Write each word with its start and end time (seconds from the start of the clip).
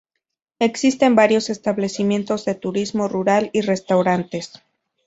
Existen 0.57 1.13
varios 1.13 1.51
establecimientos 1.51 2.43
de 2.43 2.55
turismo 2.55 3.07
rural 3.07 3.51
y 3.53 3.61
restaurantes. 3.61 4.53